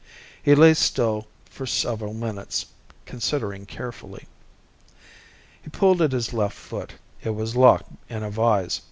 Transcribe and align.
He 0.41 0.55
lay 0.55 0.73
still 0.73 1.27
for 1.47 1.67
several 1.67 2.15
minutes, 2.15 2.65
considering 3.05 3.67
carefully. 3.67 4.25
He 5.61 5.69
pulled 5.69 6.01
at 6.01 6.11
his 6.11 6.33
left 6.33 6.57
foot. 6.57 6.95
It 7.21 7.35
was 7.35 7.55
locked 7.55 7.91
in 8.09 8.23
a 8.23 8.31
vise. 8.31 8.79